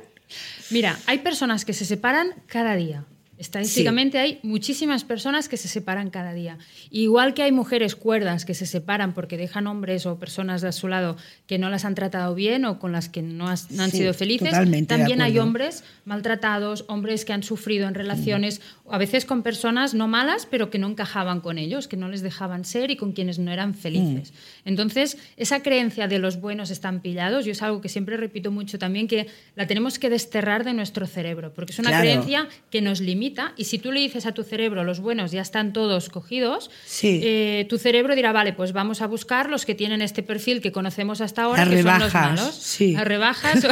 [0.69, 3.05] Mira, hay personas que se separan cada día.
[3.37, 6.57] Estadísticamente hay muchísimas personas que se separan cada día.
[6.89, 10.87] Igual que hay mujeres cuerdas que se separan porque dejan hombres o personas de su
[10.87, 14.51] lado que no las han tratado bien o con las que no, han sido felices,
[14.87, 20.07] también hay hombres maltratados, hombres que han sufrido en relaciones, a veces con personas no
[20.07, 23.37] malas, pero que no encajaban con ellos, que no les dejaban ser y con quienes
[23.37, 24.31] no eran felices.
[24.31, 24.69] Mm.
[24.69, 28.79] Entonces, esa creencia de los buenos están pillados, yo es algo que siempre repito mucho
[28.79, 33.01] también, que la tenemos que desterrar de nuestro cerebro, porque es una creencia que nos
[33.01, 33.24] limita
[33.57, 36.69] y si tú le dices a tu cerebro, los buenos ya están todos cogidos,
[37.03, 40.71] eh, tu cerebro dirá, vale, pues vamos a buscar los que tienen este perfil que
[40.71, 43.65] conocemos hasta ahora, que son los malos, a rebajas,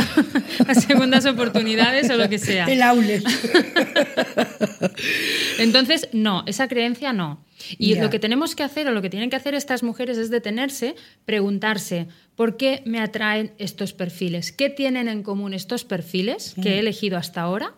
[0.68, 2.66] a segundas oportunidades o lo que sea.
[2.66, 3.22] El aule.
[5.60, 7.44] Entonces, no, esa creencia no.
[7.78, 10.30] Y lo que tenemos que hacer o lo que tienen que hacer estas mujeres es
[10.30, 14.52] detenerse, preguntarse, ¿por qué me atraen estos perfiles?
[14.52, 17.74] ¿Qué tienen en común estos perfiles que he elegido hasta ahora?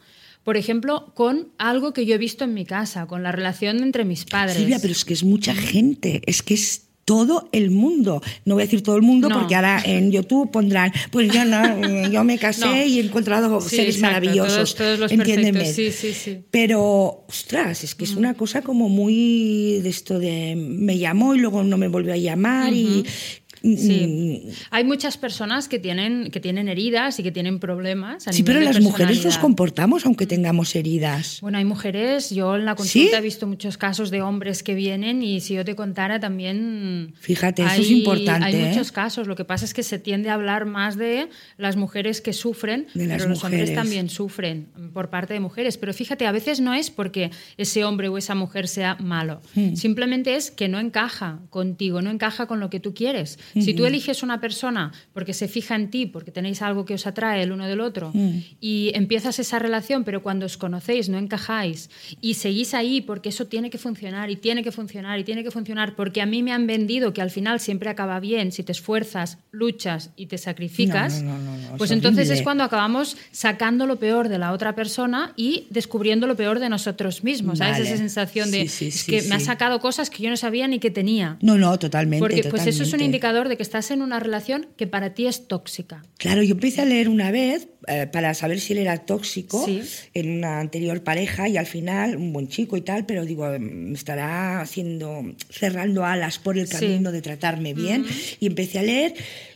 [0.45, 4.05] Por ejemplo, con algo que yo he visto en mi casa, con la relación entre
[4.05, 4.57] mis padres.
[4.57, 8.21] Silvia, pero es que es mucha gente, es que es todo el mundo.
[8.45, 12.09] No voy a decir todo el mundo porque ahora en YouTube pondrán, pues yo no,
[12.11, 14.75] yo me casé y he encontrado seres maravillosos.
[14.75, 15.65] Todos, los Entiéndeme.
[15.65, 16.43] Sí, sí, sí.
[16.51, 21.39] Pero, ostras, es que es una cosa como muy de esto de me llamó y
[21.39, 23.03] luego no me volvió a llamar y
[23.77, 24.49] Sí.
[24.69, 28.25] Hay muchas personas que tienen, que tienen heridas y que tienen problemas.
[28.29, 31.39] sí, pero las mujeres nos comportamos aunque tengamos heridas.
[31.41, 35.23] Bueno, hay mujeres, yo en la consulta he visto muchos casos de hombres que vienen
[35.23, 37.13] y si yo te contara también.
[37.19, 38.45] Fíjate, eso es importante.
[38.45, 38.67] Hay ¿eh?
[38.67, 39.27] muchos casos.
[39.27, 42.87] Lo que pasa es que se tiende a hablar más de las mujeres que sufren,
[42.93, 45.77] pero los hombres también sufren por parte de mujeres.
[45.77, 49.41] Pero fíjate, a veces no es porque ese hombre o esa mujer sea malo.
[49.55, 49.75] Hmm.
[49.75, 53.39] Simplemente es que no encaja contigo, no encaja con lo que tú quieres.
[53.59, 57.07] Si tú eliges una persona porque se fija en ti, porque tenéis algo que os
[57.07, 58.39] atrae el uno del otro, mm.
[58.59, 61.89] y empiezas esa relación, pero cuando os conocéis no encajáis
[62.21, 65.51] y seguís ahí porque eso tiene que funcionar y tiene que funcionar y tiene que
[65.51, 68.71] funcionar, porque a mí me han vendido que al final siempre acaba bien si te
[68.71, 71.23] esfuerzas, luchas y te sacrificas,
[71.77, 76.35] pues entonces es cuando acabamos sacando lo peor de la otra persona y descubriendo lo
[76.35, 77.59] peor de nosotros mismos.
[77.59, 77.87] ¿Sabes?
[77.87, 78.69] Esa sensación de
[79.05, 81.37] que me ha sacado cosas que yo no sabía ni que tenía.
[81.41, 82.19] No, no, totalmente.
[82.19, 85.27] Porque pues eso es un indicador de que estás en una relación que para ti
[85.27, 86.03] es tóxica.
[86.17, 89.65] Claro, yo empecé a leer una vez eh, para saber si él era tóxico
[90.13, 93.93] en una anterior pareja y al final, un buen chico y tal, pero digo, me
[93.93, 98.05] estará haciendo, cerrando alas por el camino de tratarme bien.
[98.39, 99.13] Y empecé a leer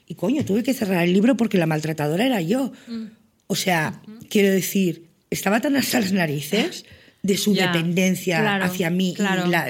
[0.07, 2.73] y coño, tuve que cerrar el libro porque la maltratadora era yo.
[2.87, 3.05] Mm.
[3.47, 6.85] O sea, quiero decir, estaba tan hasta las narices
[7.21, 9.15] de su dependencia hacia mí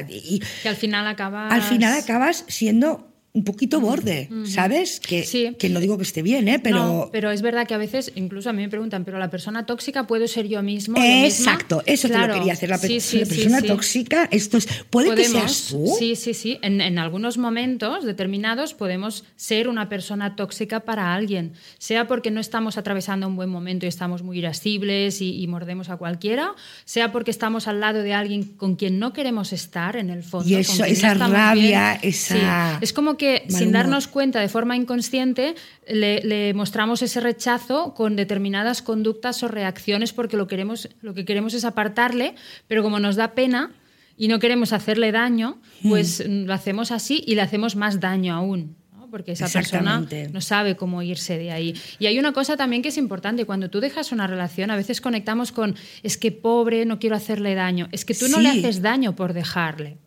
[0.08, 5.00] y, que al final acabas al final acabas siendo un poquito borde, ¿sabes?
[5.00, 6.60] Que, que no digo que esté bien, ¿eh?
[6.60, 7.10] Pero...
[7.12, 10.08] pero es verdad que a veces, incluso a mí me preguntan, ¿pero la persona tóxica
[10.08, 10.98] puede ser yo mismo?
[11.00, 12.70] Exacto, eso te lo quería hacer.
[12.70, 14.68] La, persona tóxica, esto es...
[14.90, 15.86] ¿Puede que seas tú?
[16.00, 16.58] Sí, sí, sí.
[16.64, 22.40] En, en, algunos momentos determinados podemos ser una persona tóxica para alguien, sea porque no
[22.40, 26.54] estamos atravesando un buen momento y estamos muy irascibles y, mordemos a cualquiera,
[26.86, 30.50] sea porque estamos al lado de alguien con quien no queremos estar en el fondo.
[30.50, 32.80] Y eso, esa rabia, esa...
[32.82, 35.56] Es como que sin darnos cuenta de forma inconsciente
[35.88, 41.54] le, mostramos ese rechazo con determinadas conductas o reacciones porque lo, queremos, lo que queremos
[41.54, 42.36] es apartarle,
[42.68, 43.72] pero como nos da pena
[44.18, 46.46] y no queremos hacerle daño, pues hmm.
[46.46, 48.76] lo hacemos así y le hacemos más daño aún
[49.10, 51.76] porque esa persona no sabe cómo irse de ahí.
[51.98, 55.02] Y hay una cosa también que es importante, cuando tú dejas una relación, a veces
[55.02, 58.82] conectamos con, es que pobre, no quiero hacerle daño, es que tú no le haces
[58.82, 59.98] daño por dejarle.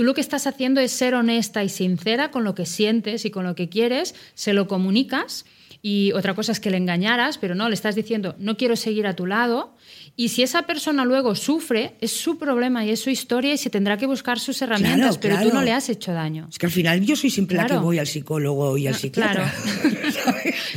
[0.00, 3.30] Tú lo que estás haciendo es ser honesta y sincera con lo que sientes y
[3.30, 5.44] con lo que quieres, se lo comunicas
[5.82, 9.06] y otra cosa es que le engañaras, pero no, le estás diciendo, no quiero seguir
[9.06, 9.76] a tu lado.
[10.16, 13.68] Y si esa persona luego sufre, es su problema y es su historia y se
[13.68, 16.48] tendrá que buscar sus herramientas, pero tú no le has hecho daño.
[16.50, 19.52] Es que al final yo soy siempre la que voy al psicólogo y al psiquiatra.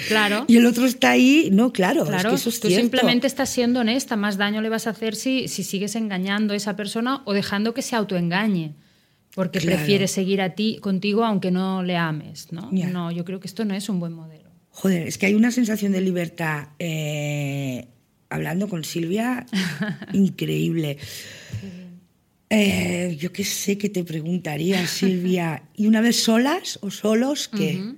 [0.10, 0.44] Claro.
[0.50, 2.06] Y el otro está ahí, no, claro.
[2.06, 2.34] claro.
[2.34, 5.48] Es que eso tú simplemente estás siendo honesta, más daño le vas a hacer si,
[5.48, 8.74] si sigues engañando a esa persona o dejando que se autoengañe
[9.36, 12.70] porque prefiere seguir a ti contigo aunque no le ames, ¿no?
[12.72, 14.50] No, yo creo que esto no es un buen modelo.
[14.70, 17.88] Joder, es que hay una sensación de libertad eh,
[18.30, 19.46] hablando con Silvia
[20.14, 20.98] increíble.
[22.50, 25.64] Eh, yo qué sé que te preguntaría, Silvia.
[25.76, 27.96] ¿Y una vez solas o solos qué?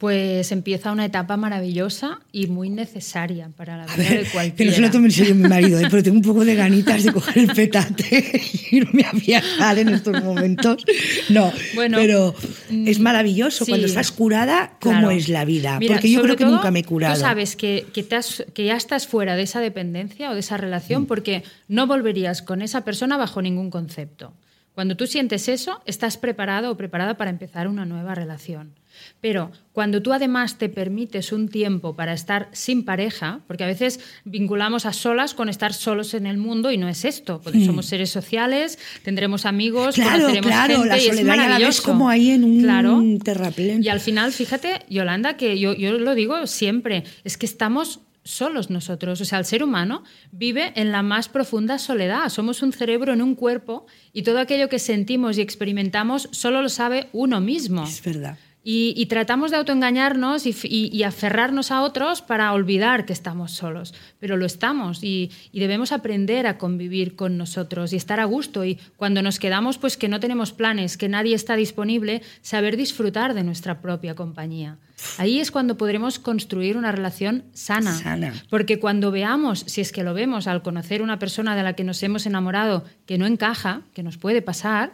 [0.00, 4.56] Pues empieza una etapa maravillosa y muy necesaria para la vida de cualquiera.
[4.56, 5.88] Que no se lo tome en serio mi marido, ¿eh?
[5.90, 9.90] pero tengo un poco de ganitas de coger el petate y irme a viajar en
[9.90, 10.82] estos momentos.
[11.28, 12.34] No, bueno, pero
[12.70, 15.78] es mm, maravilloso cuando estás curada, cómo es la vida.
[15.86, 17.12] porque yo creo que nunca me he curado.
[17.12, 18.08] Tú sabes que, que,
[18.54, 21.06] que, ya estás fuera de esa dependencia o de esa relación mm.
[21.08, 24.32] porque no volverías con esa persona bajo ningún concepto.
[24.74, 28.72] Cuando tú sientes eso, estás preparado o preparada para empezar una nueva relación.
[29.20, 34.00] Pero cuando tú además te permites un tiempo para estar sin pareja, porque a veces
[34.24, 37.66] vinculamos a solas con estar solos en el mundo y no es esto, porque hmm.
[37.66, 43.18] somos seres sociales, tendremos amigos, claro, claro, la soledad y es como ahí en un
[43.18, 43.84] terraplén.
[43.84, 48.70] Y al final, fíjate, Yolanda, que yo, yo lo digo siempre, es que estamos solos
[48.70, 49.20] nosotros.
[49.20, 52.28] O sea, el ser humano vive en la más profunda soledad.
[52.28, 56.68] Somos un cerebro en un cuerpo y todo aquello que sentimos y experimentamos solo lo
[56.68, 57.84] sabe uno mismo.
[57.84, 58.38] Es verdad.
[58.62, 64.44] Y, tratamos de autoengañarnos y, aferrarnos a otros para olvidar que estamos solos, pero lo
[64.44, 69.38] estamos y, debemos aprender a convivir con nosotros y estar a gusto y cuando nos
[69.38, 74.14] quedamos pues que no tenemos planes, que nadie está disponible, saber disfrutar de nuestra propia
[74.14, 74.78] compañía.
[75.16, 77.94] Ahí es cuando podremos construir una relación sana.
[77.94, 78.34] sana.
[78.50, 81.84] Porque cuando veamos, si es que lo vemos al conocer una persona de la que
[81.84, 84.92] nos hemos enamorado que no encaja, que nos puede pasar,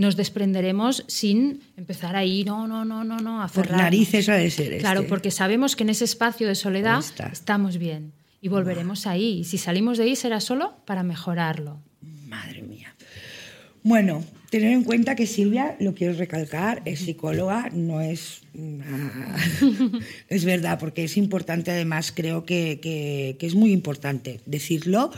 [0.00, 4.50] nos desprenderemos sin empezar ahí, no, no, no, no, no, a Por narices ha de
[4.50, 5.10] ser Claro, este.
[5.10, 9.40] porque sabemos que en ese espacio de soledad estamos bien y volveremos ahí.
[9.40, 11.82] Y si salimos de ahí será solo para mejorarlo.
[12.26, 12.96] Madre mía.
[13.82, 18.42] Bueno, tener en cuenta que Silvia, lo quiero recalcar, es psicóloga, no es...
[20.28, 25.12] es verdad, porque es importante, además, creo que, es muy importante decirlo.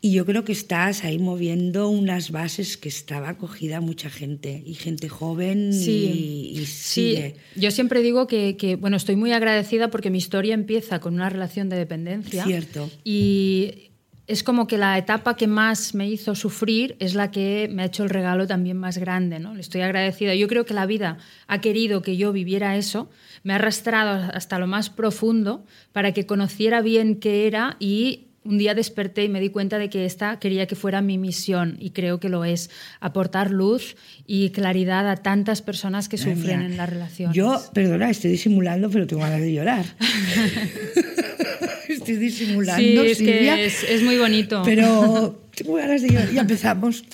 [0.00, 4.74] Y yo creo que estás ahí moviendo unas bases que estaba acogida mucha gente, y
[4.74, 7.18] gente joven sí, y, Sí,
[7.56, 11.28] yo siempre digo que, que, bueno, estoy muy agradecida porque mi historia empieza con una
[11.28, 12.44] relación de dependencia.
[12.44, 12.88] Cierto.
[13.02, 13.89] Y
[14.30, 17.86] es como que la etapa que más me hizo sufrir es la que me ha
[17.86, 19.54] hecho el regalo también más grande, ¿no?
[19.54, 20.36] Le estoy agradecida.
[20.36, 21.18] Yo creo que la vida
[21.48, 23.10] ha querido que yo viviera eso,
[23.42, 28.58] me ha arrastrado hasta lo más profundo para que conociera bien qué era y un
[28.58, 31.90] día desperté y me di cuenta de que esta quería que fuera mi misión y
[31.90, 32.70] creo que lo es,
[33.00, 37.32] aportar luz y claridad a tantas personas que sufren en la relación.
[37.32, 39.84] Yo, perdona, estoy disimulando, pero tengo ganas de llorar.
[41.88, 43.04] estoy disimulando.
[43.14, 44.62] Sí, es es, muy bonito.
[44.64, 46.32] Pero tengo ganas de llorar.
[46.32, 47.04] Ya empezamos.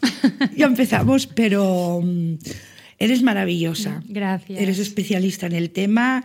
[0.57, 2.35] Ya empezamos, pero mm,
[2.99, 4.03] eres maravillosa.
[4.07, 4.61] Gracias.
[4.61, 6.25] Eres especialista en el tema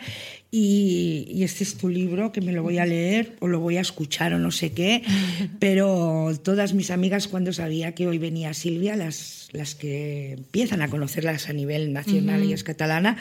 [0.53, 3.81] y, este es tu libro que me lo voy a leer o lo voy a
[3.81, 5.01] escuchar o no sé qué.
[5.59, 10.89] Pero todas mis amigas, cuando sabía que hoy venía Silvia, las, las que empiezan a
[10.89, 13.17] conocerlas a nivel nacional y es catalana,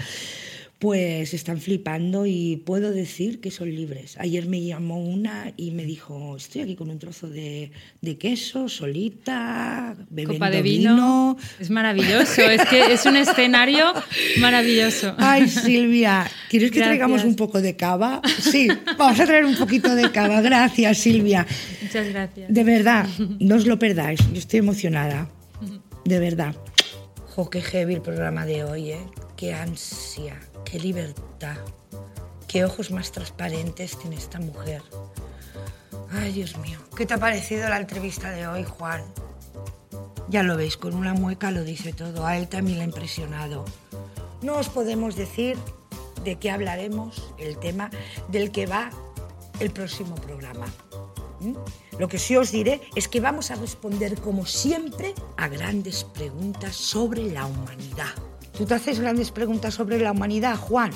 [0.81, 4.16] pues están flipando y puedo decir que son libres.
[4.18, 7.70] Ayer me llamó una y me dijo, estoy aquí con un trozo de,
[8.18, 11.37] queso, solita, bebiendo Copa de vino.
[11.61, 13.93] Es maravilloso, es que es un escenario
[14.41, 15.14] maravilloso.
[15.18, 18.22] Ay, Silvia, ¿quieres que traigamos un poco de cava?
[18.41, 20.41] Sí, vamos a traer un poquito de cava.
[20.41, 21.47] Gracias, Silvia.
[21.83, 22.55] Muchas gracias.
[22.55, 23.07] De verdad,
[23.39, 25.31] no os lo perdáis, yo estoy emocionada.
[26.07, 26.57] De verdad.
[27.37, 29.07] Jo, qué heavy el programa de hoy, ¿eh?
[29.37, 31.56] Qué ansia qué libertad,
[32.46, 34.82] qué ojos más transparentes tiene esta mujer.
[36.12, 39.02] Ay, Dios mío, ¿qué te ha parecido la entrevista de hoy, Juan?
[40.28, 42.24] Ya lo veis, con una mueca lo dice todo.
[42.24, 43.64] A él también le ha impresionado.
[44.42, 45.58] No os podemos decir
[46.22, 47.90] de qué hablaremos, el tema
[48.28, 48.90] del que va
[49.58, 50.66] el próximo programa.
[51.98, 56.76] Lo que sí os diré es que vamos a responder, como siempre, a grandes preguntas
[56.76, 58.14] sobre la humanidad.
[58.61, 60.90] ¿Tú te haces grandes preguntas sobre la humanidad, Juan?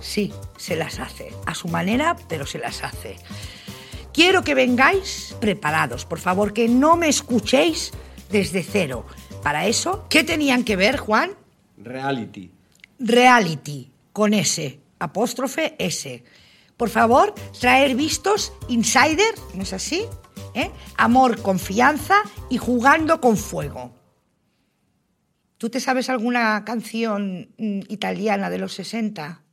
[0.00, 1.32] Sí, se las hace.
[1.46, 3.16] A su manera, pero se las hace.
[4.12, 7.92] Quiero que vengáis preparados, por favor, que no me escuchéis
[8.30, 9.06] desde cero.
[9.42, 11.30] Para eso, ¿qué tenían que ver, Juan?
[11.78, 12.50] Reality.
[12.98, 16.22] Reality, con S, apóstrofe S.
[16.76, 20.04] Por favor, traer vistos, insider, ¿no es así?
[20.52, 20.70] ¿Eh?
[20.98, 22.16] Amor, confianza
[22.50, 23.95] y jugando con fuego.
[25.58, 29.45] ¿Tú te sabes alguna canción mm, italiana de los 60?